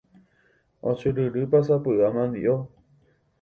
Ochyryrypa 0.89 1.59
sapy'a 1.67 2.07
mandi'o 2.15 2.55